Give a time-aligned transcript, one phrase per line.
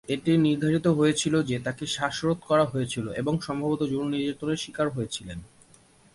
[0.09, 5.27] এটি নির্ধারিত হয়েছিল যে তাকে শ্বাসরোধ করা হয়েছিল এবং সম্ভবত যৌন নির্যাতনের শিকার হয়েছিল।